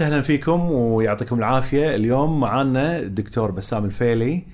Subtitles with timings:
[0.00, 1.94] وسهلا فيكم ويعطيكم العافية.
[1.94, 4.46] اليوم معنا الدكتور بسام الفيلي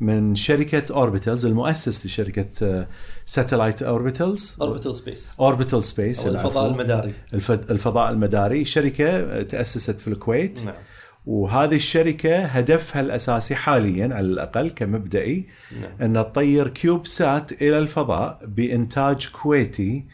[0.00, 2.86] من شركة Orbitals المؤسس لشركة
[3.24, 7.14] satellite Orbitals Orbital Space Orbital Space الفضاء المداري.
[7.70, 8.64] الفضاء المداري.
[8.64, 10.64] شركة تأسست في الكويت.
[10.64, 10.74] نعم.
[11.26, 15.46] وهذه الشركة هدفها الأساسي حاليا على الأقل كمبدئي
[15.80, 16.16] نعم.
[16.16, 20.04] أن تطير CubeSat إلى الفضاء بإنتاج كويتي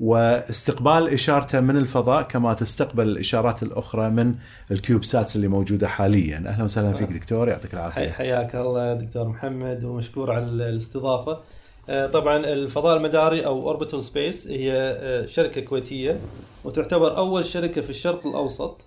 [0.00, 4.34] واستقبال إشارته من الفضاء كما تستقبل الإشارات الأخرى من
[4.70, 6.44] ال CubeSats اللي موجودة حاليا.
[6.46, 8.10] أهلا وسهلا فيك دكتور يعطيك العافية.
[8.10, 11.40] حياك الله دكتور محمد ومشكور على ال- الاستضافة.
[11.88, 16.18] آه، طبعا الفضاء المداري أو Orbital Space هي آه، شركة كويتية
[16.64, 18.80] وتعتبر أول شركة في الشرق الأوسط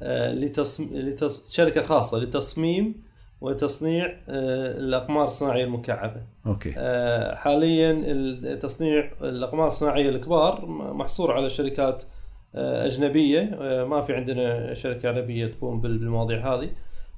[0.00, 0.88] آه، لتصم...
[0.92, 1.52] لتص...
[1.54, 2.94] شركة خاصة لتصميم
[3.42, 6.20] وتصنيع آه، الأقمار الصناعية المكعبة.
[6.46, 6.74] أوكي.
[6.76, 12.02] آه، حاليا ال- تصنيع الأقمار الصناعية الكبار محصور على شركات
[12.54, 13.58] آه، أجنبية.
[13.90, 16.70] ما في عندنا شركة عربية تقوم بال- بالمواضيع هذه.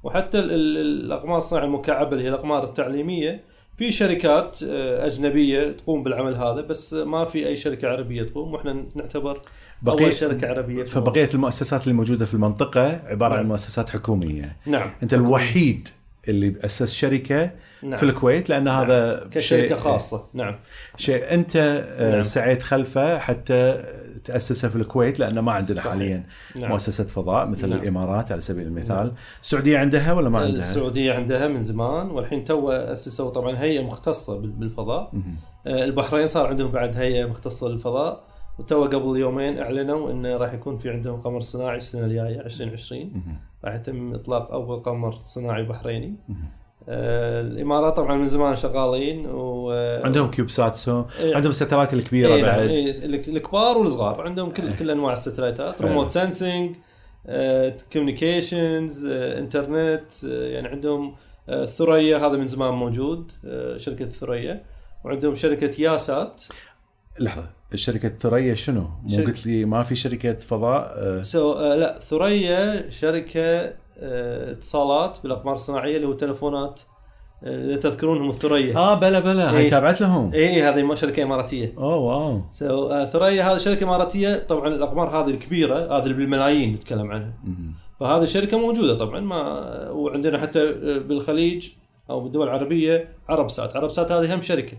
[0.03, 3.41] وحتى ال- ال- الأقمار الصناعية المكعبة اللي هي الأقمار التعليمية
[3.77, 4.59] في شركات
[4.99, 8.53] أجنبية تقوم بالعمل هذا بس ما في أي شركة عربية تقوم.
[8.55, 9.39] وإحنا نعتبر
[9.85, 13.49] بقية- اول شركة عربية في فبقية المؤسسات اللي موجودة في المنطقة عبارة عن نعم.
[13.49, 14.57] مؤسسات حكومية.
[14.67, 14.91] نعم.
[15.03, 15.89] أنت الوحيد
[16.29, 17.51] اللي أسس شركة
[17.83, 17.97] نعم.
[17.97, 20.57] في الكويت لأن هذا كشركة شيء- خاصة نعم
[20.97, 22.23] شيء أنت آه، نعم.
[22.23, 23.85] سعيت خلفه حتى
[24.25, 25.93] تأسسه في الكويت لأن ما عندنا صحيح.
[25.93, 26.27] حاليا
[26.61, 26.71] نعم.
[26.71, 27.79] مؤسسة فضاء مثل نعم.
[27.81, 29.13] الإمارات على سبيل المثال نعم.
[29.43, 34.39] السعودية عندها ولا ما عندها؟ السعودية عندها من زمان والحين تو أسسوا طبعا هيئة مختصة
[34.39, 35.13] بال- بالفضاء.
[35.67, 38.25] آه، البحرين صار عندهم بعد هيئة مختصة للفضاء
[38.59, 43.37] وتو قبل يومين اعلنوا انه راح يكون في عندهم قمر صناعي السنة الجاية 2020 مهم.
[43.65, 46.15] راح يتم إطلاق أول قمر صناعي بحريني.
[46.89, 49.71] آه، الإمارات طبعا من زمان شغالين و
[50.05, 51.35] عندهم CubeSats so إيه.
[51.37, 55.83] عندهم الستلايتات الكبيرة إيه نعم، بعد إيه، الك- الكبار والصغار عندهم كل كل أنواع الستلايتات.
[55.83, 56.77] remote sensing
[57.93, 61.15] communications internet آه، يعني عندهم
[61.49, 64.63] آه، ثريا هذا من زمان موجود آه، شركة ثريا
[65.05, 66.43] وعندهم شركة ياسات
[67.21, 71.77] لحظة شركة ثريا شنو؟ مو شركة- قلت لي ما في شركة فضاء آه، so آه
[71.77, 73.41] لا ثريا شركة
[73.99, 76.81] آه اتصالات بالاقمار الصناعية اللي هو تلفونات
[77.47, 78.77] إذا تذكرونهم الثريا.
[78.77, 79.71] آه بلا بلا هاي إيه.
[79.71, 81.75] تابعت لهم؟ اي هذه م- شركة إماراتية.
[81.79, 82.41] oh wow.
[82.51, 84.39] so آه ثريا هذه شركة إماراتية.
[84.49, 87.33] طبعا الاقمار هذه الكبيرة هذه اللي بالملايين نتكلم عنها.
[88.01, 89.41] فهذه شركة موجودة طبعا ما
[89.91, 91.69] وعندنا حتى بالخليج
[92.11, 93.77] أو بالدول العربية عرب سات.
[93.77, 94.77] عرب سات هذه هم شركة.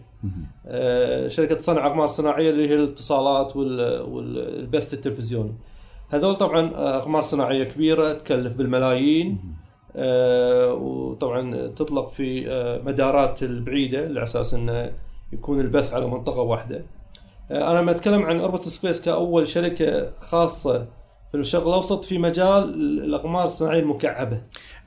[0.68, 5.54] آه، شركة تصنع أقمار صناعية اللي هي الاتصالات وال- والبث التلفزيوني.
[6.10, 9.56] هذول طبعا آه، أقمار صناعية كبيرة تكلف بالملايين.
[9.96, 12.46] آه، وطبعا تطلق في
[12.86, 14.92] مدارات البعيدة على أساس إنه
[15.34, 16.86] يكون البث على منطقة واحدة.
[17.52, 20.88] أنا لما أتكلم عن Orbital Space كأول شركة خاصة
[21.36, 22.64] في الشرق الأوسط في مجال
[23.04, 24.42] الأقمار الصناعية المكعبة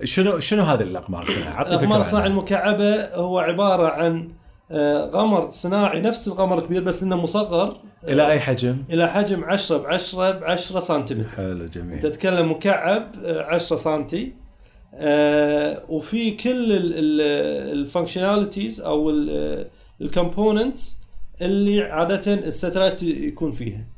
[0.05, 2.31] شنو شنو هذه الأقمار الصناعيه؟ الأقمار الصناعية.
[2.31, 4.29] المكعبة هو عبارة عن
[4.71, 9.45] آه، قمر صناعي نفس القمر الكبير بس إنه مصغر آه، إلى أي حجم؟ إلى حجم
[9.45, 14.33] 10 ب 10 ب 10 سنتيمتر حلو جميل تتكلم مكعب آه، 10 سنتي
[14.95, 16.67] آه، وفي كل
[17.73, 19.11] ال functionalities أو
[20.01, 20.99] ال components
[21.43, 23.98] اللي عادة ال satellite يكون فيها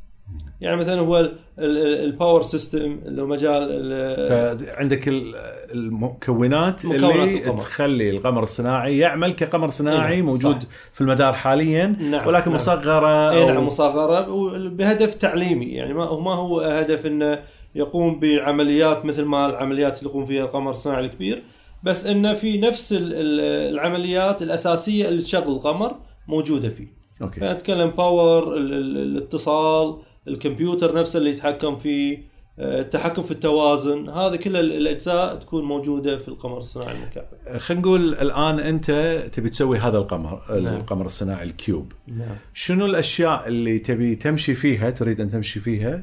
[0.60, 5.34] يعني مثلا هو ال power system اللي هو مجال ال-
[5.74, 7.58] المكونات مكونات اللي القمر.
[7.60, 10.68] تخلي القمر الصناعي يعمل كقمر صناعي إيه، موجود صح.
[10.92, 12.54] في المدار حاليا نعم، ولكن نعم.
[12.54, 14.26] مصغرة اي نعم مصغرة
[14.68, 17.38] بهدف تعليمي يعني ما هو ما هو هدف إنه
[17.74, 21.42] يقوم بعمليات مثل ما العمليات اللي يقوم فيها القمر الصناعي الكبير
[21.82, 23.40] بس إنه في نفس ال- ال-
[23.74, 25.94] العمليات الأساسية اللي تشغل القمر
[26.28, 29.96] موجودة فيه okay فنتكلم power ال- ال- الاتصال
[30.28, 34.08] الكمبيوتر نفسه اللي يتحكم فيه آه، التحكم في التوازن.
[34.08, 37.58] هذه كل ال- الأجزاء تكون موجودة في القمر الصناعي المكعب.
[37.58, 38.90] خلينا نقول الآن أنت
[39.32, 40.76] تبي تسوي هذا القمر نعم.
[40.76, 41.92] القمر الصناعي ال cube.
[42.06, 42.36] نعم.
[42.54, 46.02] شنو الأشياء اللي تبي تمشي فيها تريد أن تمشي فيها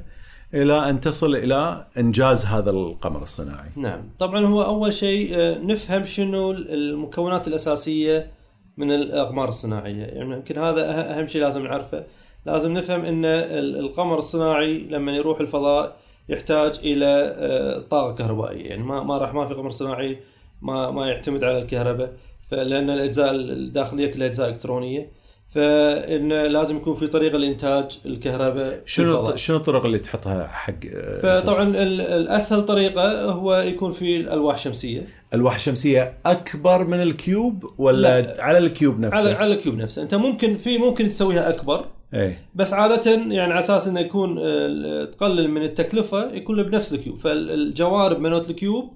[0.54, 3.70] إلى أن تصل إلى إنجاز هذا القمر الصناعي.
[3.76, 4.02] نعم.
[4.20, 8.32] طبعا هو أول شيء آه، نفهم شنو المكونات الأساسية
[8.78, 10.04] من الأقمار الصناعية.
[10.04, 10.82] يعني يمكن هذا
[11.20, 12.04] أهم شيء لازم نعرفه.
[12.48, 15.96] لازم نفهم إن ال- القمر الصناعي لما يروح الفضاء
[16.30, 17.06] يحتاج إلى
[17.38, 18.70] آه، طاقة كهربائية.
[18.70, 20.18] يعني ما ما راح ما في قمر صناعي
[20.62, 22.14] ما ما يعتمد على الكهرباء.
[22.52, 25.10] فلان الأجزاء الداخلية كلها أجزاء إلكترونية.
[25.50, 29.36] فإن لازم يكون في طريقة لإنتاج الكهرباء شنو.
[29.36, 35.02] شنو الطرق اللي تحطها حق آه، فطبعا ال- الأسهل طريقة هو يكون في الألواح الشمسية.
[35.34, 38.44] الواح الشمسية أكبر من ال cube ولا لا.
[38.44, 40.02] على ال cube نفسه؟ على على ال cube نفسه.
[40.02, 41.86] أنت ممكن في ممكن تسويها أكبر.
[42.14, 42.40] إيه.
[42.56, 47.18] بس عادة يعني على أساس إنه يكون آه، تقلل من التكلفة يكون بنفس ال cube.
[47.18, 48.94] فالجوانب مالت ال cube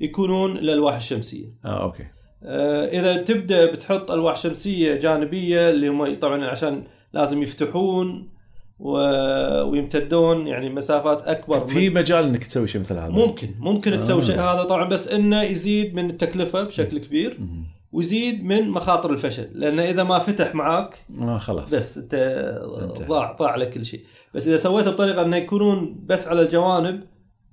[0.00, 1.46] يكونون الالواح الشمسية.
[1.64, 2.04] آه okay.
[2.44, 8.28] آه، إذا تبدأ بتحط ألواح شمسية جانبية اللي هم طبعا عشان لازم يفتحون
[8.78, 14.22] و- ويمتدون يعني مسافات أكبر في مجال إنك تسوي شيء مثل هذا؟ ممكن ممكن تسوي
[14.22, 14.24] آه.
[14.26, 14.62] شيء هذا.
[14.64, 17.38] طبعا بس إنه يزيد من التكلفة بشكل كبير.
[17.92, 21.74] ويزيد من مخاطر الفشل لأن إذا ما فتح معاك آه خلاص.
[21.74, 22.14] بس أنت.
[23.08, 24.00] ضاع ضاع لك كل شيء.
[24.34, 27.00] بس إذا سويته بطريقة إنه يكونون بس على الجوانب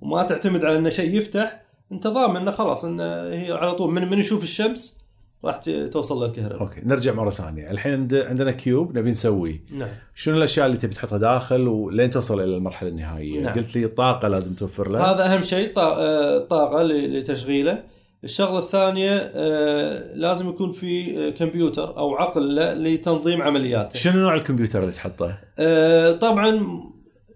[0.00, 3.92] وما تعتمد على إنه شيء يفتح أنت ضامن إنه خلاص إنه هي على طول.
[3.92, 5.00] من من يشوف الشمس
[5.44, 5.56] راح
[5.92, 7.70] توصل للكهرباء okay نرجع مرة ثانية.
[7.70, 9.64] الحين عند- عندنا cube نبي نسويه.
[9.70, 9.88] نعم.
[10.14, 13.54] شنو الأشياء اللي تبي تحطها داخل ولين توصل إلى المرحلة النهائية؟ نعم.
[13.54, 15.10] قلت لي طاقة لازم توفر له.
[15.12, 17.82] هذا أهم شيء آه، طاقة لتشغيله.
[18.24, 24.34] الشغلة الثانية آه، لازم يكون في آه، كمبيوتر أو عقل له لتنظيم عملياته شنو نوع
[24.34, 26.60] الكمبيوتر اللي تحطه؟ آه، طبعا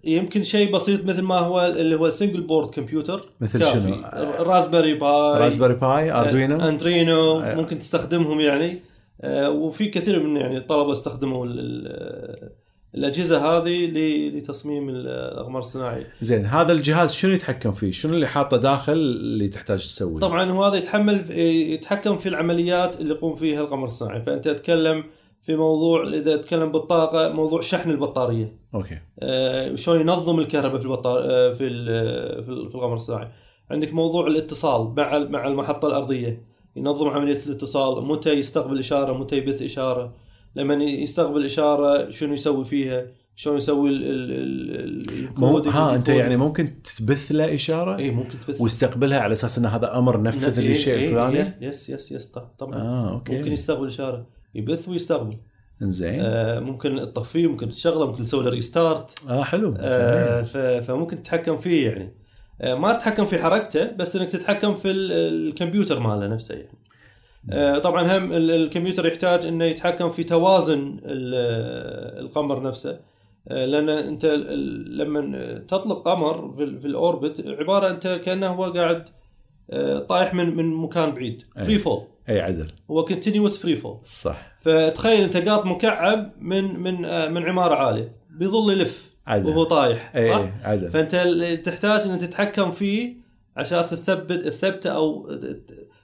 [0.04, 3.81] يمكن شيء بسيط مثل ما هو اللي هو single board computer مثل كافي.
[3.81, 3.96] شنو؟
[4.38, 7.40] Raspberry Pi Raspberry Pi Arduino Arduino.
[7.40, 8.81] ممكن تستخدمهم يعني
[9.48, 11.46] وفي كثير من يعني الطلبه استخدموا
[12.94, 13.87] الأجهزة هذه
[14.29, 16.06] لتصميم الاقمار الصناعية.
[16.20, 20.64] زين هذا الجهاز شنو يتحكم فيه؟ شنو اللي حاطه داخل اللي تحتاج تسويه؟ طبعا هو
[20.64, 25.05] هذا يتحمل يتحكم في العمليات اللي يقوم فيها القمر الصناعي فأنت تتكلم
[25.43, 28.56] في موضوع إذا تتكلم بالطاقة موضوع شحن البطارية.
[28.75, 28.98] okay.
[29.20, 31.69] آه، وشلون ينظم الكهرباء في البطار آه، في
[32.43, 33.29] في القمر الصناعي
[33.70, 36.43] عندك موضوع الاتصال مع مع المحطة الأرضية.
[36.76, 40.12] ينظم عملية الاتصال متى يستقبل إشارة متى يبث إشارة.
[40.56, 43.06] لما يستقبل إشارة شنو يسوي فيها؟
[43.36, 44.02] شلون يسوي ال
[45.38, 46.08] ال ها أنت.
[46.08, 48.60] يعني ممكن تبث له إشارة اي ممكن تبث.
[48.60, 52.12] واستقبلها على أساس إن هذا أمر نفذ لي إيه، الشيء إيه، الفلاني؟ إيه، yes yes
[52.12, 52.26] yes
[52.58, 53.36] طبعا آه okay.
[53.38, 54.26] ممكن يستقبل إشارة.
[54.54, 55.36] يبث ويستقبل.
[55.82, 59.74] زين آه ممكن تطفيه ممكن تشغله ممكن تسوي له restart آه حلو.
[59.78, 60.42] آه
[60.80, 62.14] فممكن تتحكم فيه يعني.
[62.60, 65.12] آه ما تتحكم في حركته بس إنك تتحكم في ال-
[65.48, 66.68] الكمبيوتر ماله نفسه يعني.
[66.68, 66.83] آه
[67.82, 73.00] طبعا هم ال- الكمبيوتر يحتاج إنه يتحكم في توازن ال- القمر نفسه.
[73.49, 74.25] آه لأن أنت
[74.87, 79.05] لما تطلق قمر في, ال- في ال orbit عبارة أنت كأنه هو قاعد
[79.70, 81.43] آه طايح من من مكان بعيد.
[81.58, 81.64] أي.
[81.64, 82.69] free fall أي عدل.
[82.91, 84.56] هو continuous free fall صح.
[84.61, 88.17] فتخيل أنت قاط مكعب من من آه، من عمارة عالية.
[88.31, 89.46] بيظل يلف عدل.
[89.49, 90.91] وهو طايح أي صح؟ اي عدل.
[90.91, 91.14] فأنت
[91.67, 93.14] تحتاج ان تتحكم فيه
[93.56, 95.29] عشان تثبت الثبته أو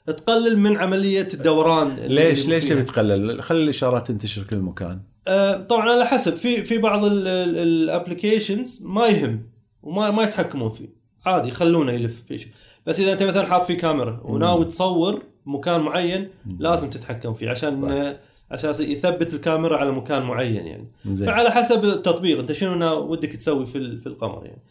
[0.07, 2.65] تقلل من عملية الدوران ليش ليش.
[2.65, 5.01] تبي تقلل؟ خلي الإشارات تنتشر كل مكان.
[5.29, 6.35] آه، طبعا على حسب.
[6.35, 9.43] في في بعض الابلكيشنز ما يهم
[9.83, 10.89] وما ما يتحكمون فيه.
[11.27, 12.49] عادي يخلونه يلف شيء.
[12.87, 17.71] بس إذا أنت مثلا حاط فيه كاميرا وناوي تصور مكان معين لازم تتحكم فيه عشان
[17.87, 18.21] صح.
[18.51, 20.89] عشان يثبت الكاميرا على مكان معين يعني.
[21.07, 21.27] زين.
[21.29, 24.63] فعلى حسب التطبيق أنت شنو ودك تسوي في في القمر يعني.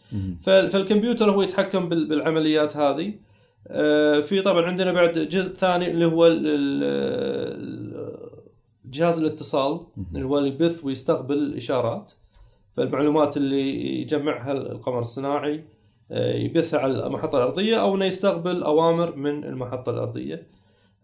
[0.42, 3.14] فال- فالكمبيوتر هو يتحكم بال- بالعمليات هذه.
[4.22, 6.26] في طبعا عندنا بعد جزء ثاني اللي هو
[8.84, 9.80] جهاز الاتصال
[10.14, 12.12] اللي هو اللي يبث ويستقبل الإشارات.
[12.76, 15.64] فالمعلومات اللي يجمعها القمر الصناعي
[16.12, 20.46] آه، يبثها على المحطة الأرضية أو إنه يستقبل أوامر من المحطة الأرضية.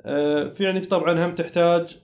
[0.02, 1.96] آه، في عندك طبعا هم تحتاج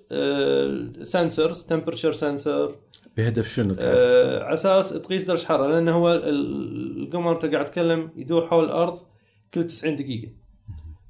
[1.03, 2.75] سنسرز تمبرتشر سنسر
[3.17, 8.11] بهدف شنو؟ آه، على أساس تقيس درجة حرارة لأن هو ال- القمر انت قاعد تتكلم
[8.17, 8.97] يدور حول الأرض
[9.55, 10.29] كل 90 دقيقة.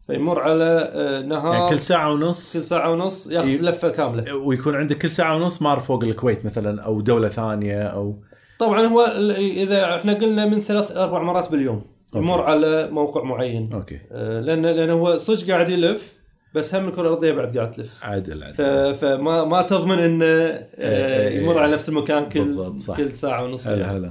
[0.07, 1.55] فيمر على آه، نهار.
[1.55, 4.35] يعني كل ساعة كل ونص ساعة ونص ياخذ ي- لفة كاملة.
[4.37, 8.17] ويكون عندك كل ساعة ونص مار فوق الكويت مثلا أو دولة ثانية أو
[8.59, 9.01] طبعا هو
[9.39, 11.83] إذا إحنا قلنا من ثلاث أربع مرات باليوم
[12.17, 12.51] يمر okay.
[12.51, 13.73] على موقع معين.
[13.73, 13.99] okay.
[14.13, 16.19] آه، لأن لأن هو صدق قاعد يلف
[16.55, 17.99] بس هم الكرة الأرضية بعد قاعد تلف.
[18.05, 20.67] عدل عدل فما ما تضمن إنه آه،
[21.29, 21.61] إيه، يمر إيه.
[21.61, 22.97] على نفس المكان كل صح.
[22.97, 23.99] كل ساعة ونص هلا يعني.
[23.99, 24.11] هلا.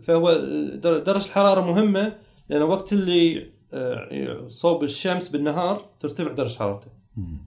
[0.00, 0.32] فهو
[0.74, 2.12] در- درجة الحرارة مهمة
[2.48, 6.86] لأن وقت اللي آه، صوب الشمس بالنهار ترتفع درجة حرارته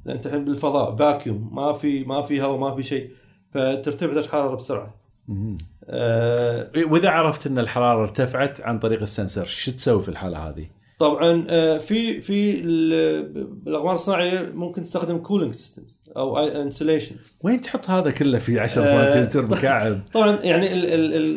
[0.05, 3.09] لأن أنت الحين بالفضاء vacuum ما في ما في هواء ما في شيء
[3.51, 4.95] فترتفع درجة الحراره بسرعة.
[5.85, 10.65] آه، وإذا عرفت إن الحرارة ارتفعت عن طريق ال sensor شو تسوي في الحالة هذه؟
[11.01, 17.89] طبعا آه، في في ال- بالاقمار الصناعية ممكن تستخدم cooling systems أو insulations وين تحط
[17.89, 20.67] هذا كله في 10 آه، سنتيمتر مكعب؟ طبعا يعني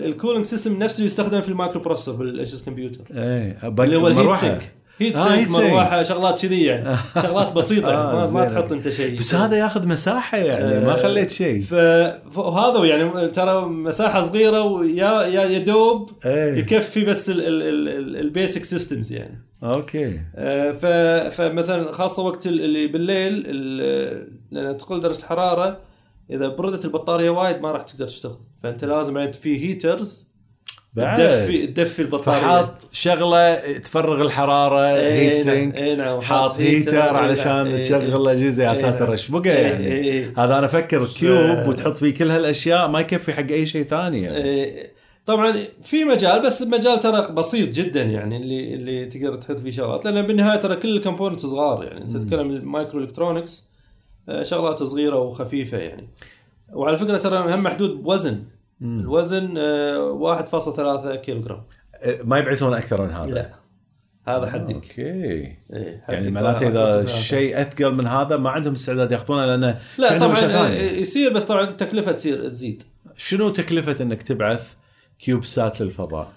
[0.07, 4.35] ال cooling system نفسه يستخدم في ال microprocessor بالاجهزه الكمبيوتر إيه اللي هو ال heat.
[4.37, 5.51] sink heat آه، sink.
[5.51, 8.45] مروحة شغلات كذي يعني شغلات بسيطة يعني آه، ما.
[8.45, 13.65] تحط أنت شيء بس هذا ياخذ مساحة يعني ما آه، خليت شيء فهذا يعني ترى
[13.67, 21.93] مساحة صغيرة ويا يا دوب إيه يكفي بس ال basic systems يعني okay آه، فمثلا
[21.93, 25.79] خاصة وقت ال- اللي بالليل ال- لأن تقل درجة الحرارة
[26.31, 30.29] إذا بردت البطارية وايد ما راح تقدر تشتغل فأنت لازم يعني في heaters
[30.95, 36.21] بعد تدفي تدفي البطارية فحاط شغلة تفرغ الحرارة إيه، heat نعم، sink إيه، نعم.
[36.21, 37.77] حاط حاط heater، heater إيه، علشان نعم.
[37.77, 39.11] تشغل الاجهزه يا إيه، ساتر نعم.
[39.11, 40.33] إيش بقى يعني إيه، إيه.
[40.39, 44.37] هذا أنا أفكر cube وتحط فيه كل هالأشياء ما يكفي حق أي شيء ثاني يعني.
[44.45, 44.93] إيه،
[45.27, 50.05] طبعا في مجال بس مجال ترى بسيط جدا يعني اللي اللي تقدر تحط فيه شغلات.
[50.05, 52.05] لأن بالنهاية ترى كل ال component صغار يعني.
[52.05, 53.69] أنت تتكلم ال micro electronics
[54.29, 56.09] آه، شغلات صغيرة وخفيفة يعني.
[56.73, 58.43] وعلى فكرة ترى هم محدود بوزن.
[58.83, 61.63] الوزن آه، 1.3 كيلو جرام
[62.25, 63.31] ما يبعثون أكثر من هذا.
[63.31, 63.55] لا.
[64.29, 64.75] هذا حدك.
[64.75, 65.03] okay.
[65.03, 66.67] إيه، يعني معناته 1.3.
[66.67, 70.69] اذا شيء أثقل من هذا ما عندهم استعداد ياخذونه لأنه لا طبعا آه،.
[70.71, 72.83] يصير بس طبعا التكلفه تصير تزيد.
[73.17, 74.75] شنو تكلفة إنك تبعث
[75.25, 76.33] CubeSat للفضاء؟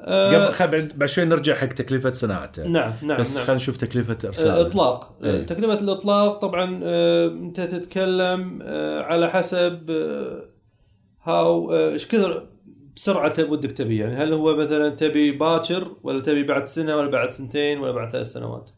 [0.00, 2.66] آه، قبل بعد شوي نرجع حق تكلفة صناعته.
[2.66, 3.46] نعم نعم بس نعم.
[3.46, 4.60] خلينا نشوف تكلفة آه، إرساله.
[4.60, 5.18] إطلاق.
[5.24, 5.40] إيه.
[5.40, 8.62] آه، تكلفة الإطلاق طبعا آه، أنت تتكلم
[9.02, 9.90] على حسب
[11.22, 12.46] هاو إيش كثر
[12.96, 13.96] بسرعة ودك تبي.
[13.96, 18.12] يعني هل هو مثلا تبي باكر ولا تبي بعد سنة ولا بعد سنتين ولا بعد
[18.12, 18.70] ثلاث سنوات؟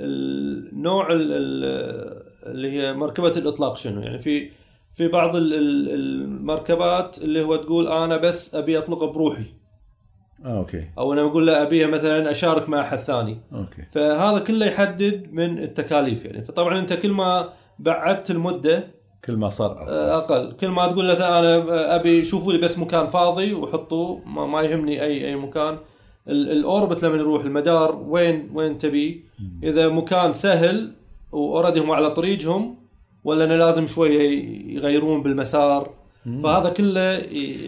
[0.00, 4.50] النوع ال- ال- اللي هي مركبة الإطلاق شنو؟ يعني في
[4.94, 9.44] في بعض ال- ال- المركبات اللي هو تقول أنا بس أبي أطلق بروحي.
[10.44, 10.84] آه okay.
[10.98, 13.40] أو أنا أقول لا ابيها مثلا أشارك مع أحد ثاني.
[13.52, 13.82] okay.
[13.90, 16.44] فهذا كله يحدد من التكاليف يعني.
[16.44, 17.48] فطبعا أنت كل ما
[17.78, 20.52] بعدت المدة كل ما صار آه، ارخص أقل.
[20.52, 25.02] كل ما تقول مثلا أنا أبي شوفوا لي بس مكان فاضي وحطوه ما, ما يهمني
[25.02, 25.78] اي أي مكان.
[26.28, 29.24] ال- orbit لما يروح المدار وين وين تبي.
[29.62, 30.92] إذا مكان سهل
[31.32, 32.83] و already هم على طريقهم
[33.24, 34.20] ولا أنا لازم شوية
[34.76, 35.90] يغيرون بالمسار؟
[36.42, 37.12] فهذا كله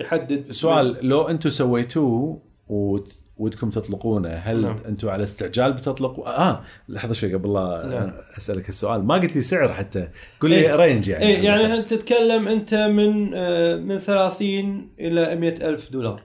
[0.01, 0.51] يحدد.
[0.51, 4.77] سؤال لو أنتم سويتوه وت- ودكم تطلقونه هل نعم.
[4.89, 8.13] أنتم على استعجال بتطلقوا؟ آه لحظة شوي قبل لا نعم.
[8.39, 9.05] أسألك السؤال.
[9.05, 10.09] ما قلت لي سعر حتى.
[10.41, 10.77] قول لي إيه.
[10.77, 11.25] رينج يعني.
[11.27, 16.21] اي يعني إحنا تتكلم أنت من آه، من 30 إلى 100 ألف دولار؟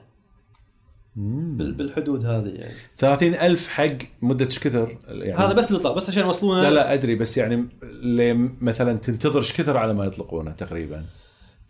[1.16, 2.74] بالحدود هذه يعني.
[2.98, 5.38] 30 ألف حق مدة إيش كثر يعني.
[5.38, 6.62] هذا بس الاطلاق بس عشان يوصلونه.
[6.62, 11.04] لا لا أدري بس يعني اللي مثلا تنتظر إيش كثر على ما يطلقونه تقريبا؟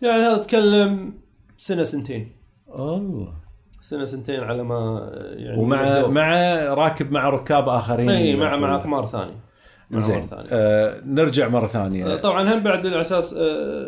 [0.03, 1.15] يعني هذا تتكلم
[1.57, 2.33] سنة سنتين.
[2.75, 3.33] الله
[3.81, 6.07] سنة سنتين على ما آه، يعني ومع.
[6.07, 6.35] مع
[6.75, 9.53] راكب مع ركاب آخرين إي مع مع اقمار ثانية.
[10.01, 10.29] زين.
[10.33, 13.87] آه نرجع مرة آه، ثانية طبعا هم بعد على أساس آه،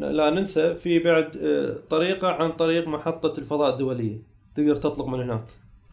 [0.00, 4.33] لا ننسى في بعد آه، طريقة عن طريق محطة الفضاء الدولية.
[4.54, 5.44] تقدر تطلق من هناك.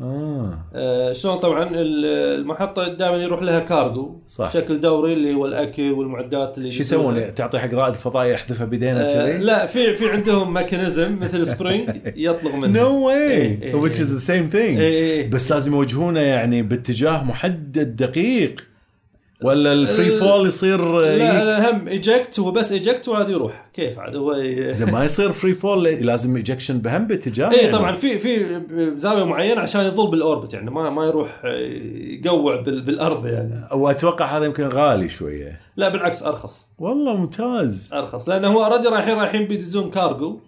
[0.01, 0.59] آه.
[0.75, 4.47] آه، شلون؟ طبعا ال- المحطة دائما يروح لها كارجو صح.
[4.47, 8.99] بشكل دوري اللي هو الأكل والمعدات اللي شو يسوون؟ تعطي حق رائد الفضاء يحذفها بدينه
[8.99, 12.81] آه كذي؟ لا في في عندهم mechanism مثل spring يطلق منه.
[12.81, 14.55] no way إيه، إيه، which is the same thing.
[14.55, 15.29] إيه، إيه.
[15.29, 18.70] بس لازم يوجهونه يعني باتجاه محدد دقيق.
[19.43, 23.29] ولا ال free ال- fall يصير لا لا لا هم eject هو بس eject وعاد
[23.29, 23.69] يروح.
[23.73, 24.33] كيف عاد؟ هو
[24.73, 27.71] زين ما يصير free fall لازم ejection بهم باتجاه اي يعني.
[27.71, 28.61] طبعا في في
[28.97, 31.41] زاوية معينة عشان يظل بال orbit يعني ما ما يروح
[32.25, 33.67] يقوع بال- بالأرض يعني.
[33.73, 35.59] وأتوقع هذا يمكن غالي شوية.
[35.77, 36.67] لا بالعكس أرخص.
[36.79, 37.89] والله ممتاز.
[37.93, 38.29] أرخص.
[38.29, 40.39] لأنه هو already رايحين رايحين بيدزون كارجو.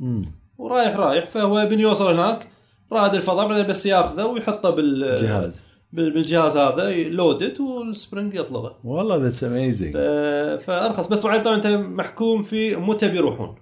[0.58, 1.28] ورايح رايح.
[1.28, 2.48] فهو بين يوصل هناك
[2.92, 5.60] رائد الفضاء بعدين بس ياخذه ويحطه بال جهاز.
[5.62, 9.94] بال- بالجهاز هذا loaded وال spring يطلقه والله that's amazing
[10.58, 11.08] فأرخص.
[11.08, 13.56] بس طبعا طبعا أنت محكوم في متى بيروحون؟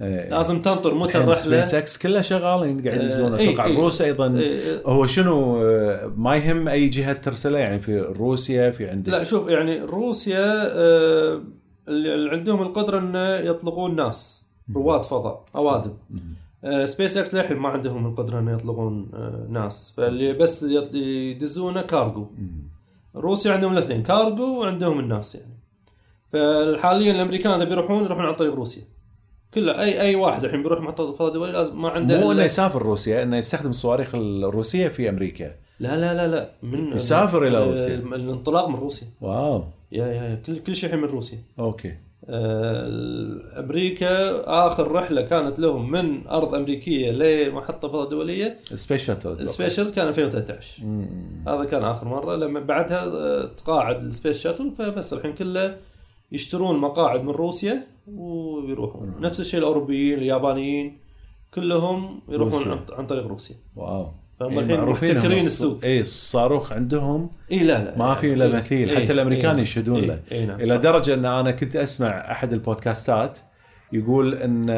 [0.00, 3.72] لازم تنطر متى الرحلة؟ سبيس إكس كلها شغالين قاعد آه، يدزون إي، أتوقع إي.
[3.72, 4.38] الروس أيضا.
[4.38, 4.80] إي.
[4.86, 9.48] هو شنو آه، ما يهم أي جهة ترسله؟ يعني في روسيا في عندك لا شوف
[9.48, 11.42] يعني روسيا آه،
[11.88, 14.42] اللي عندهم القدرة إنه يطلقون ناس
[14.76, 15.92] رواد فضاء أوادم.
[16.84, 19.92] سبيس إكس للحين ما عندهم القدرة إنه يطلقون آه، ناس.
[19.96, 22.26] فاللي بس يدزونه كارجو
[23.16, 25.58] روسيا عندهم الاثنين كارجو وعندهم الناس يعني.
[26.28, 28.82] فحاليا الأمريكان إذا بيروحون يروحون عن طريق روسيا.
[29.54, 32.82] كله اي أي واحد الحين بيروح محطة الفضاء الدولي لازم ما عنده مو إنه يسافر
[32.82, 35.54] روسيا إنه يستخدم الصواريخ الروسية في أمريكا.
[35.80, 36.50] لا لا لا لا.
[36.62, 37.94] من يسافر آه، روسيا.
[37.94, 39.08] الانطلاق من روسيا.
[39.20, 39.64] wow.
[39.92, 40.34] yeah yeah yeah.
[40.46, 41.38] كل كل شيء الحين من روسيا.
[41.58, 41.88] okay.
[41.88, 41.96] آه،
[43.58, 48.56] أمريكا آخر رحلة كانت لهم من أرض أمريكية لمحطة فضاء دولية.
[48.74, 50.82] space ال space shuttle كان 2013
[51.48, 52.36] هذا كان آخر مرة.
[52.36, 55.76] لما بعدها آه، تقاعد ال space shuttle فبس الحين كله
[56.32, 59.14] يشترون مقاعد من روسيا ويروحون.
[59.20, 60.98] نفس الشيء الأوروبيين اليابانيين
[61.54, 62.86] كلهم يروحون روسيا.
[62.92, 63.56] عن طريق روسيا.
[63.76, 64.12] واو.
[64.48, 64.64] فهم إيه،
[65.32, 65.84] الحين الص- السوق.
[65.84, 70.00] اي الصاروخ عندهم اي لا لا ما في إيه، مثيل إيه، حتى الأمريكان إيه، يشهدون
[70.00, 70.78] إيه، له إيه، نعم، إلى.
[70.78, 73.38] درجة إن أنا كنت أسمع أحد البودكاستات
[73.92, 74.70] يقول إن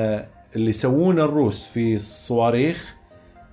[0.56, 2.94] اللي يسوون الروس في الصواريخ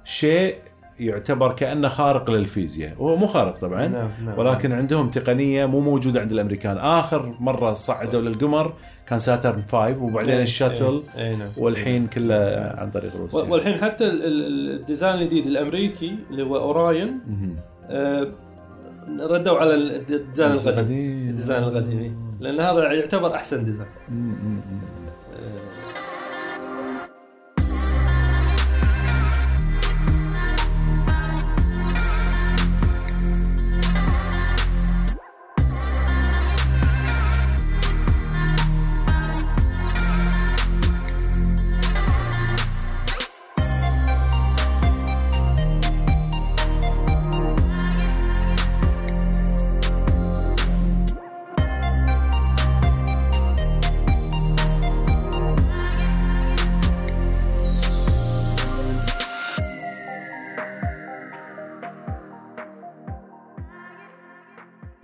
[0.06, 0.56] شيء
[1.00, 4.40] يعتبر كأنه خارق للفيزياء هو مو خارق طبعا نعم، نعم.
[4.40, 8.74] ولكن عندهم تقنية مو موجودة عند الأمريكان آخر مرة صعدوا للقمر
[9.08, 11.48] كان Saturn 5 وبعدين إيه، ال shuttle إيه، إيه، نعم.
[11.58, 12.36] والحين كله
[12.78, 17.20] عن طريق روسيا والحين حتى ال- ال- ال design الجديد الأمريكي اللي هو Orion.
[17.90, 18.28] آه،
[19.20, 21.30] ردوا على ال design القديم.
[21.30, 22.16] ال design القديم.
[22.40, 23.90] لأن هذا يعتبر أحسن design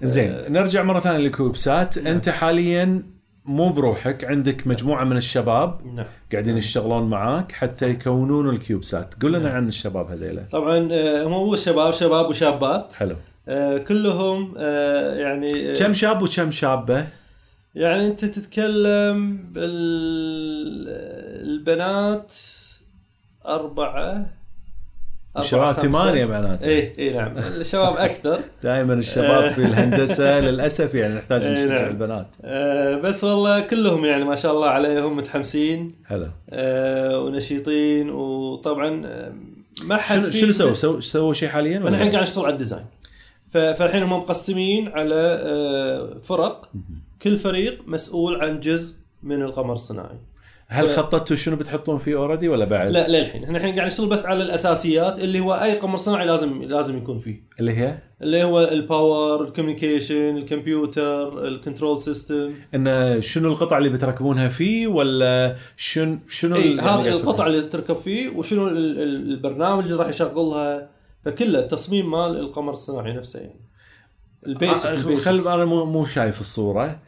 [0.07, 0.35] زين.
[0.49, 3.03] نرجع مرة ثانية للكوبسات أنت حاليا
[3.45, 6.05] مو بروحك عندك مجموعة من الشباب نعم.
[6.31, 10.43] قاعدين يشتغلون معاك حتى يكونون الكيوبسات قول لنا عن الشباب هذيلا.
[10.51, 12.93] طبعا آه، هم مو شباب شباب وشابات.
[12.93, 13.15] حلو.
[13.47, 17.07] آه، كلهم آه، يعني آه، كم شاب وكم شابة؟
[17.75, 20.87] يعني أنت تتكلم بال
[21.49, 22.33] البنات
[23.45, 24.25] أربعة.
[25.39, 25.75] الشباب.
[25.75, 26.67] ثمانية معناته.
[26.67, 27.37] اي اي نعم.
[27.37, 28.39] الشباب أكثر.
[28.63, 31.89] دائما الشباب في الهندسة للأسف يعني نحتاج إيه، نشجع نعم.
[31.89, 32.27] البنات.
[32.43, 35.91] آه، بس والله كلهم يعني ما شاء الله عليهم متحمسين.
[36.05, 38.89] حلو آه، ونشيطين وطبعا
[39.83, 42.85] ما حد شنو سووا؟ سووا سووا شيء حاليا إحنا الحين قاعد نشتغل على ال design.
[43.49, 46.69] فالحين هم مقسمين على آه، فرق.
[47.21, 50.17] كل فريق مسؤول عن جزء من القمر الصناعي.
[50.69, 53.43] هل خططتوا شنو بتحطون فيه already ولا بعد؟ لا للحين.
[53.43, 57.19] إحنا الحين قاعد نشتغل بس على الأساسيات اللي هو أي قمر صناعي لازم لازم يكون
[57.19, 57.43] فيه.
[57.59, 63.77] اللي هي؟ اللي هو ال power ال communication الكمبيوتر ال control system إن شنو القطع
[63.77, 68.29] اللي بتركبونها فيه ولا شنو شنو اي اللي قاعد هذه تفكرون؟ القطع اللي تركب فيه
[68.29, 70.89] وشنو ال- ال- البرنامج اللي راح يشغلها.
[71.25, 73.59] فكله التصميم مال القمر الصناعي نفسه يعني.
[74.47, 75.25] ال basic آه، ال basic.
[75.29, 76.99] خل أنا مو مو شايف الصورة.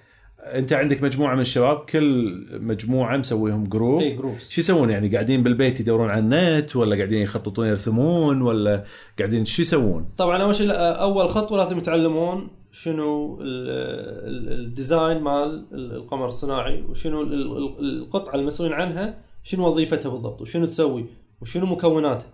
[0.43, 5.79] انت عندك مجموعة من الشباب كل مجموعة مسويهم group اي شو يسوون؟ يعني قاعدين بالبيت
[5.79, 8.83] يدورون على النت ولا قاعدين يخططون يرسمون ولا
[9.19, 15.21] قاعدين شو يسوون؟ طبعا أول شيء أول خطوة لازم يتعلمون شنو ال- ال- ال design
[15.21, 21.05] مال ال- القمر الصناعي وشنو ال- ال- القطعة المسؤولين عنها شنو وظيفتها بالضبط وشنو تسوي
[21.41, 22.27] وشنو مكوناتها.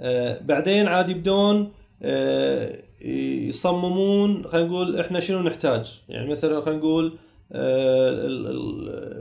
[0.00, 1.68] آه بعدين عاد يبدون
[2.02, 2.78] آه
[3.48, 7.10] يصممون خلينا نقول إحنا شنو نحتاج؟ يعني مثلا خلينا نقول آه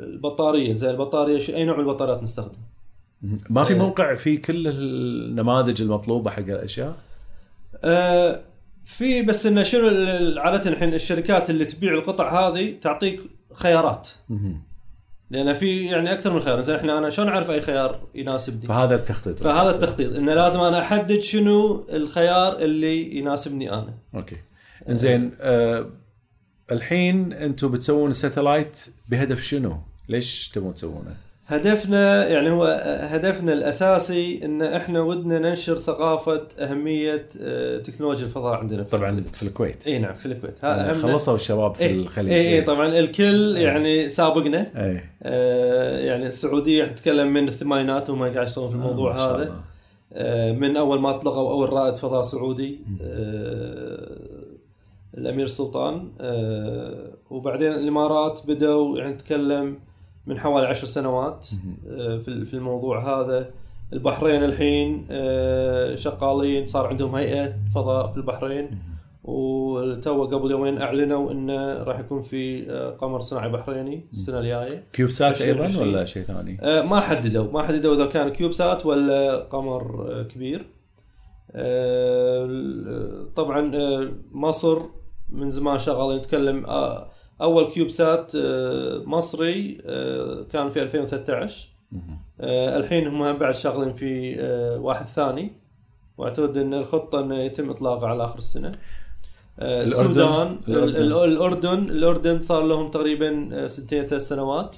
[0.04, 2.58] البطارية زي البطارية أي نوع من البطاريات نستخدم؟
[3.50, 3.80] ما في إيه.
[3.80, 6.96] موقع فيه كل النماذج المطلوبة حق الأشياء؟
[7.84, 8.40] آه،
[8.86, 9.88] في بس انه شنو
[10.40, 13.22] عادة الحين الشركات اللي تبيع القطع هذه تعطيك
[13.54, 14.10] خيارات.
[15.30, 16.62] لأن في يعني أكثر من خيار.
[16.62, 19.40] زين إحنا أنا شلون أعرف أي خيار يناسبني؟ فهذا التخطيط.
[19.40, 20.16] فهذا التخطيط.
[20.16, 23.94] انه لازم أنا أحدد شنو الخيار اللي يناسبني أنا.
[24.16, 24.36] okay.
[24.90, 25.90] إنزين آه
[26.72, 29.78] الحين أنتم بتسوون ال satellite بهدف شنو؟
[30.10, 31.16] ليش تبون تسوونه؟
[31.48, 32.64] هدفنا يعني هو
[33.02, 39.36] هدفنا الأساسي إن إحنا ودنا ننشر ثقافة أهمية آه، تكنولوجيا الفضاء عندنا في طبعا الكويت.
[39.36, 41.02] في الكويت إي نعم في الكويت يعني هذا.
[41.02, 46.86] خلصوا الشباب في إيه، الخليج إي إي طبعا الكل يعني سابقنا إي آه، يعني السعودية
[46.86, 49.56] نتكلم من الثمانينات وهم قاعد يشتغلون في الموضوع ما شاء هذا.
[50.14, 54.18] آه، من أول ما اطلقوا أول رائد فضاء سعودي آه،
[55.18, 59.80] الأمير سلطان آه، وبعدين الإمارات بدأوا يعني نتكلم
[60.26, 61.48] من حوالي عشر سنوات
[61.90, 63.50] آه، في في الموضوع هذا.
[63.94, 68.80] البحرين الحين آه، شغالين صار عندهم هيئة فضاء في البحرين.
[69.24, 72.66] وتو قبل يومين أعلنوا انه راح يكون في
[73.02, 74.84] قمر صناعي بحريني السنة الجاية.
[74.94, 75.90] كيوبسات أيضا 2020.
[75.90, 76.58] ولا شيء ثاني؟
[76.90, 77.52] ما حددوا.
[77.52, 80.66] ما حددوا إذا كان كيوبسات ولا قمر كبير.
[83.36, 83.72] طبعا
[84.32, 84.82] مصر
[85.30, 86.18] من زمان شغالين.
[86.18, 87.12] نتكلم آه،
[87.42, 91.68] أول كيوب سات آه، مصري آه، كان في 2013
[92.42, 94.36] آه، الحين هم بعد شغالين في
[94.82, 95.52] واحد ثاني.
[96.18, 98.72] وأعتقد إن الخطة إنه يتم اطلاقه على آخر السنة.
[99.60, 100.96] الأردن؟ السودان الأردن.
[101.04, 104.76] ال- ال- الأردن الأردن صار لهم تقريبا سنتين ثلاث سنوات.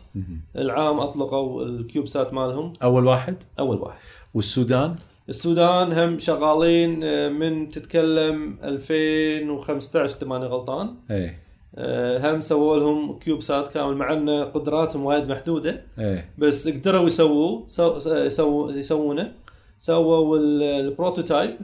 [0.56, 2.74] العام أطلقوا ال CubeSat مالهم.
[2.84, 4.00] أول واحد؟ أول واحد.
[4.34, 4.96] والسودان؟
[5.30, 10.96] السودان هم شغالين آه، من تتكلم 2015 إذا ماني غلطان.
[11.12, 11.40] إيه
[11.76, 15.84] آه، هم سووا لهم CubeSat كامل مع ان قدراتهم وايد محدودة.
[16.00, 17.66] إيه بس قدروا يسووه
[18.76, 19.32] يسوونه.
[19.78, 21.56] سووا ال- prototype.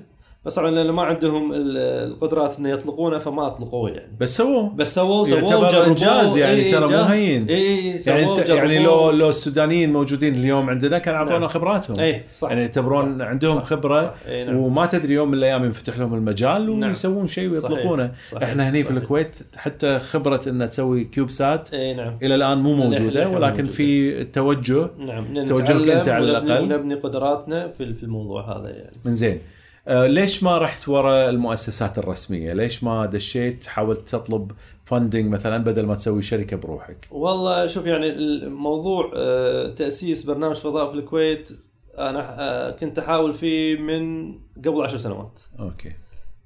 [0.46, 1.78] بس طبعا لأن ما عندهم ال-
[2.12, 6.54] القدرات إنه يطلقونه فما أطلقوه يعني بس سووه بس سووه سووه يعتبر وجربوه إنجاز يعني،
[6.54, 7.06] إي إي ترى مو إنجاز.
[7.06, 7.48] هين.
[7.50, 8.80] اي اي يعني انت يعني.
[8.80, 11.48] لو لو السودانيين موجودين اليوم عندنا كان أعطونا نعم.
[11.50, 13.26] خبراتهم اي صح يعني يعتبرون صح.
[13.26, 13.66] عندهم صح.
[13.66, 14.14] خبرة صح.
[14.28, 14.56] إي نعم.
[14.58, 16.90] وما تدري يوم من الأيام ينفتح لهم المجال نعم.
[16.90, 17.72] ويسوون شيء صحيح.
[17.72, 18.44] ويطلقونه صحيح.
[18.50, 19.02] إحنا هني في صحيح.
[19.02, 23.66] الكويت حتى خبرة ان تسوي CubeSat اي نعم إلى الآن مو موجودة ولكن.
[23.66, 26.64] في توجه نعم توجهك أنت على الأقل.
[26.64, 29.40] ونبني قدراتنا في في الموضوع هذا يعني من زين
[29.88, 34.52] ليش ما رحت ورا المؤسسات الرسمية؟ ليش ما دشيت؟ حاولت تطلب
[34.86, 40.92] funding مثلا بدل ما تسوي شركة بروحك؟ والله شوف يعني الموضوع آه، تأسيس برنامج فضاء
[40.92, 41.50] في الكويت
[41.98, 44.34] أنا آه، كنت أحاول فيه من
[44.66, 45.40] قبل عشر سنوات.
[45.60, 45.92] okay.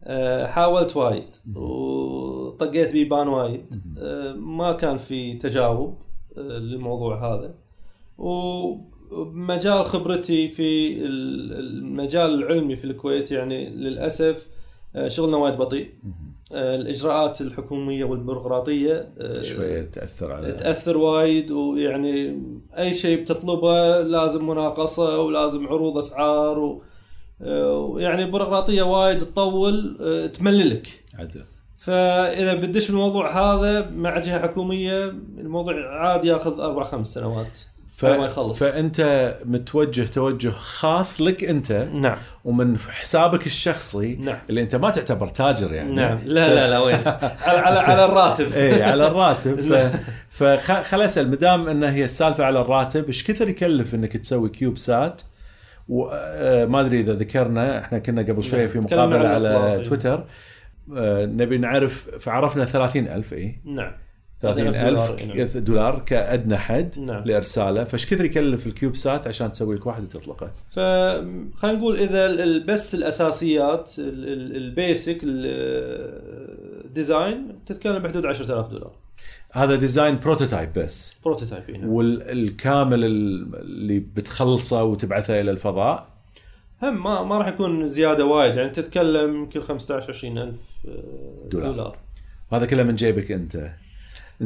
[0.03, 3.81] آه، حاولت وايد وطقيت بيبان وايد.
[3.99, 6.01] آه، ما كان في تجاوب
[6.37, 7.53] آه، للموضوع هذا.
[9.11, 14.47] ومجال خبرتي في ال- المجال العلمي في الكويت يعني للأسف
[14.95, 15.89] آه، شغلنا وايد بطيء.
[16.53, 22.41] آه، الإجراءات الحكومية والبيروقراطية آه، شوية تأثر على تأثر وايد ويعني
[22.77, 26.83] أي شيء بتطلبه لازم مناقصة ولازم عروض أسعار و
[27.41, 29.97] ويعني بيروقراطية وايد تطول
[30.33, 31.03] تمللك.
[31.13, 31.43] عدل.
[31.77, 35.05] فإذا بدش في الموضوع هذا مع جهة حكومية
[35.37, 37.59] الموضوع عادي ياخذ أربع خمس سنوات.
[37.97, 38.03] ف...
[38.03, 38.59] يخلص.
[38.59, 42.17] فأنت متوجه توجه خاص لك أنت نعم.
[42.45, 44.37] ومن حسابك الشخصي نعم.
[44.49, 45.95] اللي أنت ما تعتبر تاجر يعني.
[45.95, 46.19] نعم.
[46.25, 48.53] لا لا لا وين؟ على على, على الراتب.
[48.53, 49.59] إيه على الراتب.
[50.29, 50.43] ف...
[50.43, 55.21] فخل أسأل مدام إن هي السالفة على الراتب إيش كثر يكلف إنك تسوي كيوب سات؟
[55.89, 58.67] وما أدري إذا ذكرنا إحنا كنا قبل شوية نعم.
[58.69, 59.83] في مقابلة على إيه.
[59.83, 60.27] تويتر.
[60.97, 63.91] آه، نبي نعرف فعرفنا 30000 اي نعم.
[64.41, 67.23] 30000 دولار، ك- دولار كأدنى حد نعم.
[67.25, 72.95] لإرساله فايش كثر يكلف ال CubeSat عشان تسوي لك واحد وتطلقه فخلينا نقول إذا بس
[72.95, 75.19] الأساسيات ال- ال- ال basic
[76.85, 78.91] ال design تتكلم بحدود 10000 دولار
[79.53, 86.07] هذا design prototype بس prototype هنا والكامل اللي بتخلصه وتبعثه إلى الفضاء
[86.83, 90.59] هم ما ما راح يكون زيادة وايد يعني تتكلم يمكن 15 20 ألف
[91.51, 91.71] دولار.
[91.71, 91.97] دولار.
[92.51, 93.69] وهذا كله من جيبك أنت.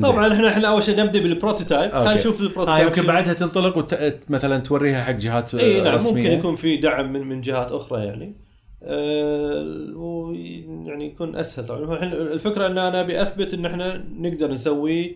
[0.02, 1.92] طبعا إحنا إحنا أول شيء نبدأ بال prototype.
[1.92, 3.08] خلينا نشوف آه ال prototype يمكن شنو.
[3.08, 3.96] بعدها تنطلق وت...
[4.30, 6.24] مثلا توريها حق جهات إي نعم رسمية.
[6.24, 8.36] ممكن يكون في دعم من من جهات أخرى يعني.
[8.84, 12.04] أه ويعني يكون أسهل طبعا.
[12.14, 15.16] الفكرة إن أنا أبي أثبت إن إحنا نقدر نسويه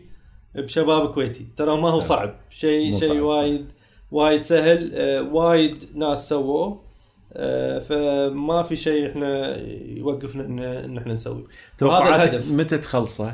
[0.55, 1.47] بشباب كويتي.
[1.55, 2.35] ترى ما هو صعب.
[2.49, 3.19] شيء شيء.
[3.19, 3.65] وايد
[4.11, 4.91] وايد سهل.
[4.93, 6.85] أه وايد ناس سووه.
[7.33, 9.57] أه فما في شيء إحنا
[9.97, 10.45] يوقفنا
[10.85, 13.33] ان إحنا نسوي وهذا توقعاتك متى تخلصه؟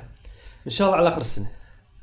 [0.66, 1.48] إن شاء الله على آخر السنة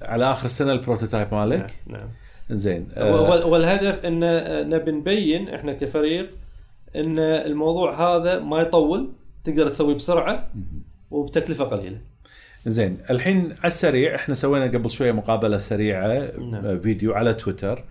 [0.03, 2.09] على آخر السنة ال prototype مالك نعم, نعم.
[2.51, 4.21] زين آه وال- والهدف إن
[4.71, 6.31] نبي نبين إحنا كفريق
[6.97, 9.13] إن الموضوع هذا ما يطول
[9.45, 10.49] تقدر تسويه بسرعة
[11.11, 11.99] وبتكلفة قليلة.
[12.67, 16.67] زين الحين على السريع إحنا سوينا قبل شوية مقابلة سريعة نعم.
[16.67, 17.85] آه، فيديو على تويتر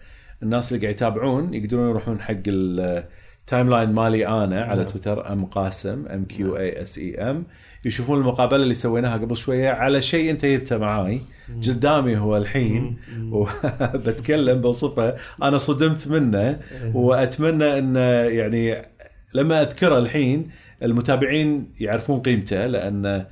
[0.43, 4.89] الناس اللي قاعد يتابعون يقدرون يروحون حق ال timeline مالي أنا على نعم.
[4.89, 7.45] تويتر أم قاسم M Q A S I M
[7.85, 11.21] يشوفون المقابلة اللي سويناها قبل شوية على شيء أنت جبته معاي.
[11.67, 12.97] قدامي هو الحين.
[13.31, 16.59] وبتكلم بوصفه أنا صدمت منه.
[16.93, 17.99] وأتمنى انه
[18.39, 18.85] يعني
[19.33, 20.49] لما أذكره الحين
[20.83, 23.25] المتابعين يعرفون قيمته لأن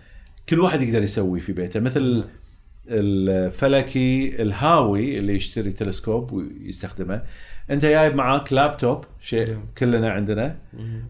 [0.50, 1.80] كل واحد يقدر يسوي في بيته.
[1.80, 2.24] مثل
[2.88, 7.22] الفلكي الهاوي اللي يشتري تلسكوب ويستخدمه.
[7.72, 10.56] انت جايب معاك لابتوب شيء كلنا عندنا.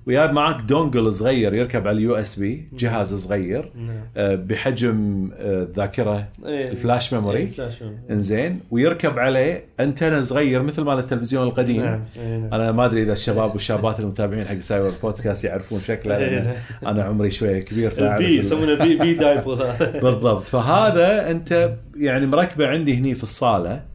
[0.08, 4.04] وجايب معاك dongle صغير يركب على ال USB جهاز صغير نعم.
[4.18, 6.68] آه، بحجم آه، الذاكرة إيه.
[6.71, 7.70] ال flash memory إيه،.
[8.12, 8.60] إنزين.
[8.72, 11.84] ويركب عليه انتنا صغير مثل مال التلفزيون القديم.
[11.84, 12.54] نعم إيه، نعم.
[12.54, 17.60] أنا ما أدري إذا الشباب والشابات المتابعين حق سايبر بودكاست يعرفون شكله أنا عمري شوية
[17.60, 19.56] كبير ال- يسمونه بي بي دايبل
[20.02, 20.44] بالضبط.
[20.44, 23.94] فهذا أنت يعني مركبة عندي هني في الصالة.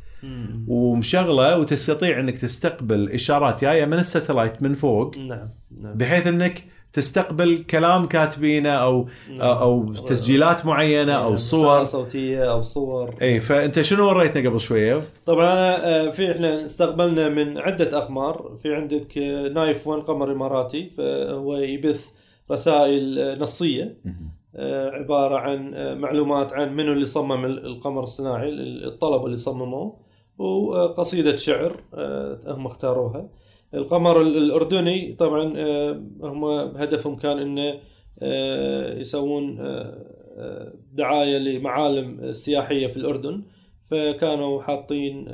[0.69, 5.49] ومشغله وتستطيع انك تستقبل إشارات جاية من ال satellite من فوق نعم
[5.81, 5.95] نعم.
[5.95, 9.07] بحيث انك تستقبل كلام كاتبينه أو
[9.41, 11.61] أو تسجيلات معينة أو صور.
[11.67, 13.15] رسالة صوتية أو صور.
[13.23, 18.57] اي فأنت شنو وريتنا قبل شوية؟ طبعا أنا، آه، في إحنا استقبلنا من عدة أقمار.
[18.63, 22.07] في عندك آه، نايف 1 قمر إماراتي فهو يبث
[22.51, 23.97] رسائل آه، نصية.
[24.57, 29.37] آه، عبارة عن آه، معلومات عن منو اللي صمم ال- القمر الصناعي ال- الطلبة اللي
[29.37, 30.10] صمموه.
[30.41, 33.29] وقصيدة شعر آه، هم اختاروها.
[33.75, 36.45] القمر ال- الأردني طبعا آه، هم
[36.77, 37.75] هدفهم كان إنه
[38.23, 39.59] آه، يسوون
[40.93, 43.43] دعاية لمعالم سياحيه في الأردن.
[43.91, 45.29] فكانوا حاطين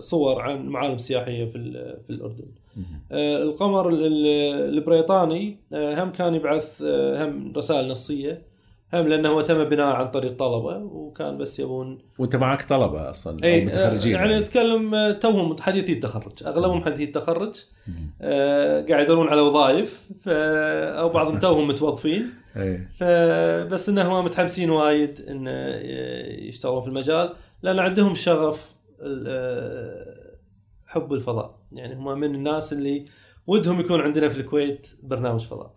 [0.00, 1.58] صور عن معالم سياحية في
[2.02, 2.46] في الأردن.
[3.12, 6.82] آه، القمر ال- ال- البريطاني هم كان يبعث
[7.22, 8.42] هم رسائل نصية.
[8.94, 13.44] هم لأنه هو تم بناء عن طريق طلبة وكان بس يبون وانت معك طلبة أصلا
[13.44, 17.56] إي متخرجين يعني نتكلم آه، توهم حديثي التخرج أغلبهم حديثي التخرج.
[18.22, 20.08] آه، قاعد يدورون على وظائف.
[20.26, 22.30] أو بعضهم توهم متوظفين.
[22.92, 25.46] فبس إنهم متحمسين وايد إن
[26.48, 28.74] يشتغلون في المجال لأن عندهم شغف
[29.26, 30.30] آه،
[30.86, 31.58] حب الفضاء.
[31.72, 33.04] يعني هم من الناس اللي
[33.46, 35.72] ودهم يكون عندنا في الكويت برنامج فضاء.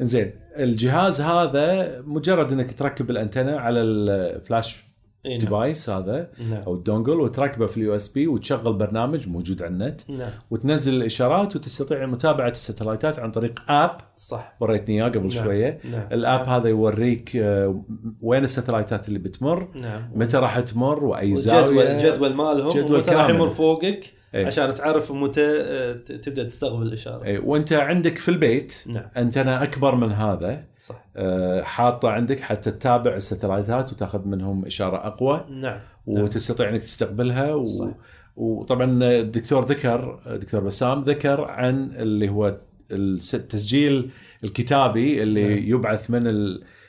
[0.00, 4.88] زين الجهاز هذا مجرد إنك تركب الأنتنة على الفلاش
[5.26, 5.38] نعم.
[5.38, 6.62] device هذا نعم.
[6.62, 10.30] أو ال dongle وتركبه في ال USB وتشغل برنامج موجود على النت نعم.
[10.50, 14.56] وتنزل الإشارات وتستطيع متابعة ال satellite ات عن طريق app صح.
[14.60, 15.30] وريتني اياه قبل نعم.
[15.30, 15.80] شوية.
[15.90, 16.08] نعم.
[16.12, 17.84] ال app هذا يوريك آه،
[18.22, 20.10] وين الستلايتات اللي بتمر نعم.
[20.14, 21.92] متى راح تمر وأي زاوية.
[21.92, 23.28] الجدول مالهم جدول راح.
[23.28, 24.17] يمر فوقك.
[24.34, 24.46] إيه.
[24.46, 27.24] عشان تعرف متى آه، تبدأ تستقبل الإشارة.
[27.24, 29.04] إيه، وأنت عندك في البيت نعم.
[29.16, 30.64] أنتنا أكبر من هذا.
[30.80, 31.04] صح.
[31.16, 35.44] آه، حاطة عندك حتى تتابع الستلايتات وتأخذ منهم إشارة أقوى.
[35.50, 35.80] نعم.
[36.06, 37.54] وتستطيع إنك تستقبلها.
[37.54, 37.66] و...
[37.66, 37.88] صح.
[38.36, 42.56] وطبعا الدكتور ذكر الدكتور بسام ذكر عن اللي هو
[42.92, 44.10] التسجيل
[44.44, 45.64] الكتابي اللي نعم.
[45.68, 46.26] يبعث من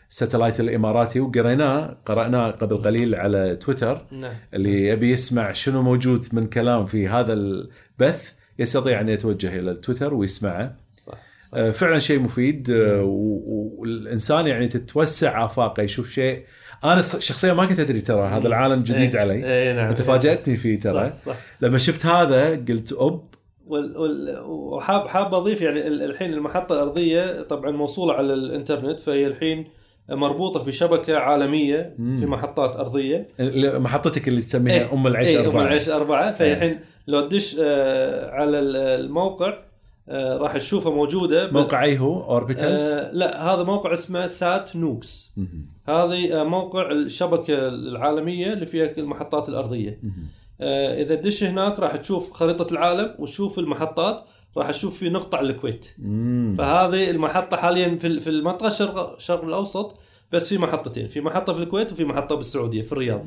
[0.09, 4.05] ال satellite الإماراتي وقريناه قرأناه قبل قليل على تويتر.
[4.11, 4.33] نعم.
[4.53, 10.13] اللي يبي يسمع شنو موجود من كلام في هذا البث يستطيع أن يتوجه إلى التويتر
[10.13, 10.75] ويسمعه.
[10.97, 11.17] صح صح.
[11.53, 16.43] آه، فعلا شيء مفيد آه، و- والإنسان يعني تتوسع آفاقه يشوف شيء.
[16.83, 19.33] أنا شخصيا ما كنت أدري ترى هذا العالم جديد إيه، علي.
[19.69, 19.87] اي نعم.
[19.89, 21.11] انت فاجاتني فيه ترى.
[21.13, 21.17] صح.
[21.19, 23.29] صح لما شفت هذا قلت أوب.
[24.45, 29.67] وحاب حاب أضيف يعني ال- الحين المحطة الأرضية طبعا موصولة على الإنترنت فهي الحين
[30.11, 33.27] مربوطة في شبكة عالمية في محطات أرضية.
[33.79, 35.61] محطتك اللي تسميها إيه، أم العيش إيه، أربعة.
[35.61, 36.31] ام العيش أربعة.
[36.33, 36.53] فهي إيه.
[36.53, 39.53] الحين لو تدش آه، على ال- الموقع
[40.09, 45.33] آه، راح تشوفها موجودة موقع أي هو؟ Orbitals آه، لا هذا موقع اسمه SatNOGS.
[45.87, 49.99] هذه موقع الشبكة العالمية اللي فيها المحطات الأرضية.
[50.61, 54.23] آه، إذا تدش هناك راح تشوف خريطة العالم وتشوف المحطات.
[54.59, 55.85] راح تشوف في نقطة على الكويت.
[56.57, 59.97] فهذه المحطة حاليا في في المنطقة الشرق الشرق الأوسط
[60.31, 63.25] بس في محطتين في محطة في الكويت وفي محطة بالسعودية في الرياض.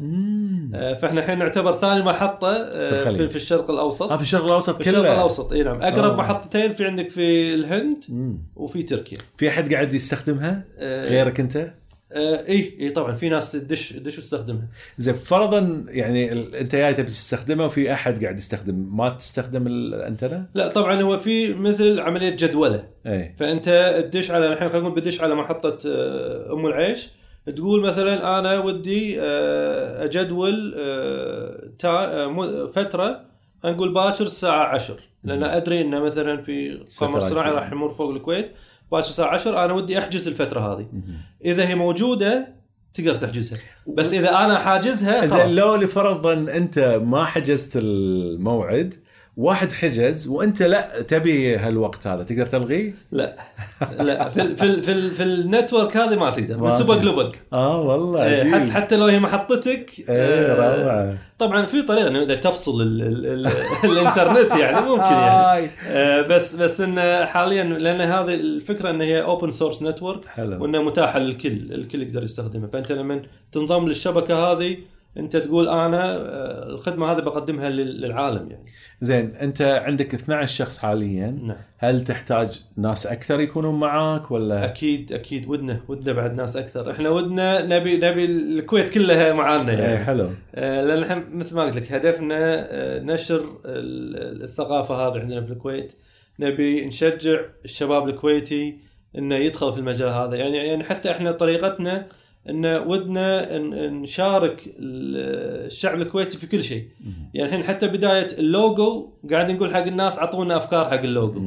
[0.75, 3.29] آه، فإحنا الحين نعتبر ثاني محطة آه، في.
[3.29, 4.12] في, الشرق الأوسط.
[4.12, 5.83] ها في الشرق الأوسط في الشرق كله؟ الأوسط إي نعم.
[5.83, 6.16] أقرب آه.
[6.16, 8.05] محطتين في عندك في الهند
[8.57, 9.18] وفي تركيا.
[9.37, 11.73] في أحد قاعد يستخدمها آه، غيرك أنت؟
[12.12, 14.68] آه، اي اي طبعا في ناس تدش تدش وتستخدمها.
[14.98, 20.68] زين فرضا يعني أنت جاي تبي تستخدمه وفي أحد قاعد يستخدم ما تستخدم الأنتنة؟ لا
[20.68, 22.85] طبعا هو في مثل عملية جدولة.
[23.07, 23.68] اي فأنت
[24.12, 27.09] تدش على الحين خلينا نقول بدش على محطة آه، أم العيش
[27.57, 30.75] تقول مثلا أنا ودي آه، أجدول
[31.85, 33.25] آه، فترة
[33.62, 37.20] خلينا نقول باكر الساعة 10 لأن أدري إنه مثلا في قمر.
[37.20, 38.53] صناعي راح يمر فوق الكويت.
[38.93, 40.87] باكر الساعة 10 أنا ودي أحجز الفترة هذه.
[41.45, 42.49] إذا هي موجودة
[42.95, 43.59] تقدر تحجزها.
[43.87, 45.51] بس إذا أنا حاجزها خلاص.
[45.51, 48.95] زين لو لفرضا أنت ما حجزت الموعد
[49.37, 53.37] واحد حجز وانت لا تبي هالوقت هذا تقدر تلغيه؟ لا.
[54.01, 57.01] لا في ال في ال في, ال في ال network هذه ما تقدر تقدر.
[57.01, 57.43] public.
[57.53, 58.55] آه والله عجيب.
[58.55, 61.16] حتى حتى لو هي محطتك إيه آه، روعة.
[61.38, 63.47] طبعا في طريقة إنه إذا تفصل ال ال ال
[63.92, 65.66] الإنترنت يعني ممكن يعني.
[65.88, 70.62] آه، بس بس انه حاليا لأن هذه الفكرة إن هي open source network حلو.
[70.62, 72.68] وانها متاحه للكل الكل يقدر يستخدمها.
[72.68, 74.77] فأنت لما تنضم للشبكة هذه
[75.16, 78.66] انت تقول أنا آه، الخدمة هذه بقدمها لل- للعالم يعني.
[79.01, 81.31] زين انت عندك 12 شخص حاليا.
[81.42, 81.57] نعم.
[81.79, 85.48] هل تحتاج ناس أكثر يكونون معاك ولا؟ أكيد أكيد.
[85.48, 86.90] ودنا ودنا بعد ناس أكثر.
[86.90, 90.05] إحنا ودنا نبي نبي الكويت كلها معانا يعني.
[90.05, 90.29] حلو.
[90.55, 92.37] آه، لأن الحين مثل ما قلت لك هدفنا
[92.70, 95.92] آه، نشر ال- الثقافة هذه عندنا في الكويت.
[96.40, 98.79] نبي نشجع الشباب الكويتي
[99.18, 100.37] إنه يدخل في المجال هذا.
[100.37, 102.07] يعني يعني حتى إحنا طريقتنا
[102.51, 106.89] إن ودنا نشارك ال- الشعب الكويتي في كل شيء.
[107.35, 111.43] يعني الحين حتى بداية اللوجو قاعد نقول حق الناس أعطونا أفكار حق ال logo.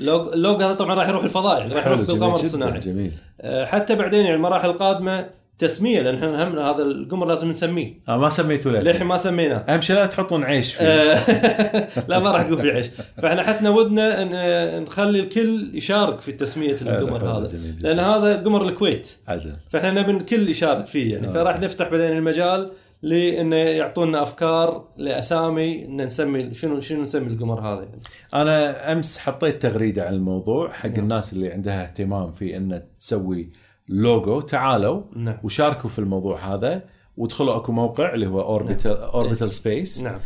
[0.00, 2.80] ال logo ال logo هذا طبعا راح يروح الفضاء يعني راح يروح بالقمر الصناعي.
[2.80, 3.12] جميل.
[3.40, 5.26] آه، حتى بعدين يعني المراحل القادمة
[5.58, 8.00] تسمية لأن إحنا هم هذا القمر لازم نسميه.
[8.08, 10.84] آه ما سميتوا له للحين ما سميناه أهم شيء لا تحطون عيش فيه.
[10.84, 12.90] آه، لا ما راح يكون في عيش.
[13.22, 17.46] فإحنا حتى ودنا ان آه، نخلي الكل يشارك في تسمية القمر هذا.
[17.46, 17.76] جميل.
[17.80, 19.08] لأن هذا قمر الكويت.
[19.28, 19.56] عدل.
[19.70, 21.28] فإحنا نبي الكل يشارك فيه يعني.
[21.28, 22.70] فراح نفتح بعدين المجال
[23.02, 27.98] لإنه يعطونا أفكار لأسامي ان نسمي شنو شنو نسمي القمر هذا يعني.
[28.34, 33.50] أنا أمس حطيت تغريدة عن الموضوع حق الناس اللي عندها اهتمام في ان تسوي
[33.88, 35.38] لوجو تعالوا نعم.
[35.44, 36.82] وشاركوا في الموضوع هذا
[37.16, 40.20] وادخلوا اكو موقع اللي هو Orbital Orbital Space نعم.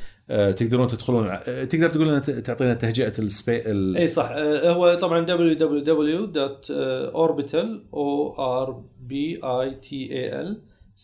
[0.53, 3.97] تقدرون تدخلون آه، تقدر تقول لنا تعطينا تهجئة ال spell...
[3.97, 4.29] اي صح.
[4.33, 8.35] آه، هو طبعا www.orbital o
[8.67, 8.69] r
[9.09, 10.49] b i t a l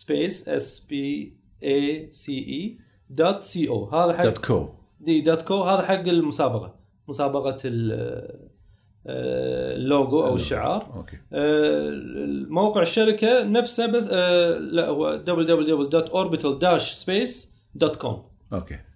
[0.03, 0.93] space s p
[1.63, 1.77] a
[2.11, 2.25] c
[2.59, 2.61] e
[3.21, 4.69] dot c o هذا حق dot co
[5.01, 6.75] دي dot co هذا حق المسابقة.
[7.09, 8.48] مسابقة ال- آه،
[9.09, 10.87] اللوجو أو الشعار
[11.33, 11.91] آه،
[12.49, 18.17] موقع الشركة نفسه بس آه، لا هو www.orbital-space.com
[18.53, 18.75] أوكي.
[18.75, 18.88] آه،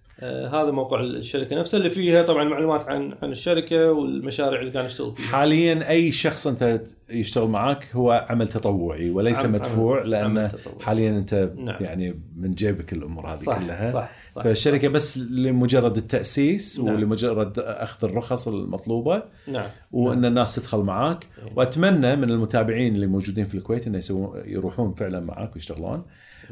[0.51, 5.11] هذا موقع الشركة نفسها اللي فيها طبعا معلومات عن عن الشركة والمشاريع اللي قاعد نشتغل
[5.15, 5.25] فيها.
[5.25, 10.51] حاليا أي شخص أنت يشتغل معك هو عمل تطوعي وليس عم- مدفوع عمل- لأن.
[10.81, 11.83] حاليا أنت نعم.
[11.83, 13.91] يعني من جيبك الأمور هذه صح كلها.
[13.91, 16.95] صح صح فالشركة بس لمجرد التأسيس نعم.
[16.95, 19.69] ولمجرد أخذ الرخص المطلوبة نعم.
[19.91, 21.27] وأن الناس تدخل معاك.
[21.55, 26.03] وأتمنى من المتابعين اللي موجودين في الكويت إنه يسوون يروحون فعلا معاك ويشتغلون.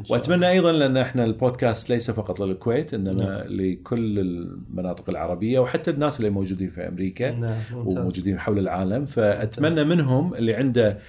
[0.09, 6.29] وأتمنى أيضا لأن إحنا البودكاست ليس فقط للكويت إنما لكل المناطق العربية وحتى الناس اللي
[6.31, 9.05] موجودين في أمريكا نعم وموجودين حول العالم.
[9.05, 10.99] فأتمنى منهم اللي عنده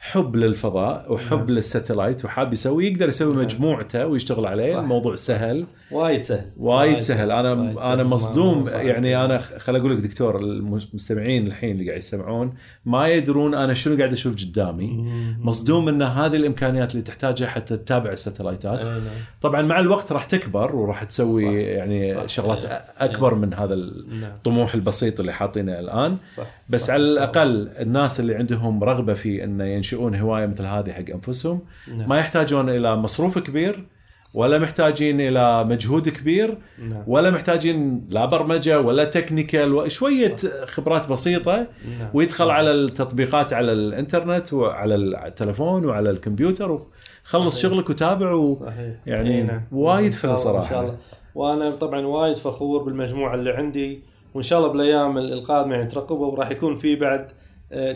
[0.00, 1.50] حب للفضاء وحب نعم.
[1.50, 4.78] للستلايت وحاب يسوي يقدر يسوي مجموعته ويشتغل عليه صح.
[4.78, 7.92] الموضوع سهل وايد سهل وايد سهل أنا وايد سهل.
[7.92, 8.64] أنا مصدوم.
[8.74, 13.96] يعني أنا خل أقول لك دكتور المستمعين الحين اللي قاعد يسمعون ما يدرون أنا شنو
[13.96, 15.12] قاعد أشوف قدامي.
[15.40, 19.00] مصدوم إن هذه الإمكانيات اللي تحتاجها حتى تتابع الستلايتات نعم.
[19.42, 21.76] طبعا مع الوقت راح تكبر وراح تسوي صح.
[21.76, 22.26] يعني صح.
[22.28, 22.64] شغلات.
[22.98, 26.92] أكبر من هذا نعم الطموح البسيط اللي حاطينه الآن صح بس صح.
[26.92, 31.60] على الأقل الناس اللي عندهم رغبة في إنه ينشئون هواية مثل هذه حق أنفسهم
[31.96, 32.08] نعم.
[32.08, 33.86] ما يحتاجون إلى مصروف كبير
[34.34, 41.56] ولا محتاجين إلى مجهود كبير نعم ولا محتاجين لا برمجة ولا تكنيكال وشويه خبرات بسيطة
[41.98, 42.08] نعم.
[42.14, 47.70] ويدخل على التطبيقات على الإنترنت وعلى التلفون وعلى الكمبيوتر وخلص صحيح.
[47.72, 48.54] شغلك وتابع و...
[48.54, 49.62] صحيح يعني إي نعم.
[49.72, 50.80] وايد حلو الله- إن شاء.
[50.82, 50.96] الله
[51.34, 54.02] وأنا طبعا وايد فخور بالمجموعة اللي عندي
[54.34, 57.30] وإن شاء الله بالايام القادمة يعني ترقبوا وراح يكون في بعد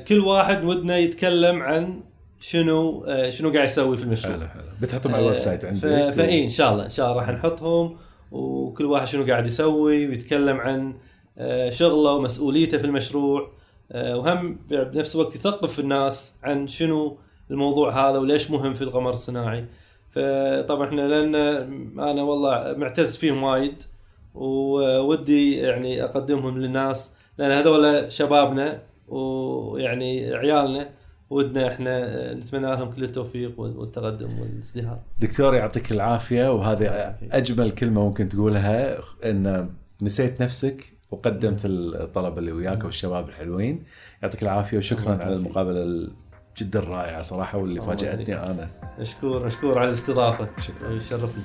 [0.08, 2.00] كل واحد ودنا يتكلم عن
[2.40, 4.36] شنو آه، شنو قاعد يسوي في المشروع.
[4.36, 6.10] حلو حلو بتحطهم على ال website عندك.
[6.10, 7.96] فاي ان شاء الله إن شاء الله راح نحطهم.
[8.30, 10.94] وكل واحد شنو قاعد يسوي ويتكلم عن
[11.38, 13.52] آه، شغله ومسؤوليته في المشروع.
[13.92, 17.18] آه، وهم بنفس الوقت يثقف الناس عن شنو
[17.50, 19.64] الموضوع هذا وليش مهم في القمر الصناعي.
[20.10, 21.34] فطبعا إحنا لأن
[22.00, 23.82] أنا والله معتز فيهم وايد
[24.34, 30.88] وودي يعني أقدمهم للناس لأن هذول شبابنا ويعني عيالنا
[31.30, 34.98] ودنا إحنا نتمنى لهم كل التوفيق والتقدم والازدهار.
[35.20, 37.16] دكتور يعطيك العافية وهذه.
[37.32, 39.70] أجمل كلمة ممكن تقولها إن
[40.02, 43.84] نسيت نفسك وقدمت الطلبه اللي وياك والشباب الحلوين
[44.22, 46.08] يعطيك العافية وشكرا على المقابلة
[46.58, 50.92] جدا رائعه صراحة واللي فاجأتني أنا مشكور مشكور على الاستضافة شكراً.
[50.92, 51.42] يشرفني